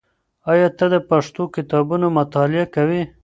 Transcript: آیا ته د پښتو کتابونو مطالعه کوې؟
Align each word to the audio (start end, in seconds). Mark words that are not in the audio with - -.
آیا 0.51 0.67
ته 0.77 0.85
د 0.93 0.95
پښتو 1.09 1.43
کتابونو 1.55 2.07
مطالعه 2.17 2.65
کوې؟ 2.75 3.01